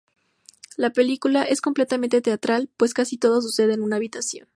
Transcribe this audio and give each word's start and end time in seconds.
La 0.77 0.89
película 0.93 1.43
es 1.43 1.61
completamente 1.61 2.21
teatral, 2.21 2.71
pues 2.75 2.95
casi 2.95 3.17
todo 3.19 3.39
sucede 3.39 3.75
en 3.75 3.83
una 3.83 3.97
habitación. 3.97 4.47